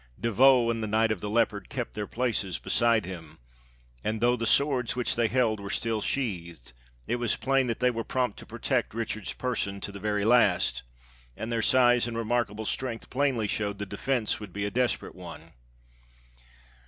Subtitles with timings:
[0.19, 3.37] De Vaux and the Knight of the Leopard kept their places beside him;
[4.03, 6.73] and though the swords which they held were still sheathed,
[7.05, 10.81] it was plain that they were prompt to protect Richard's person to the very last,
[11.37, 15.53] and their size and remarkable strength plainly showed the defense would be a desperate one.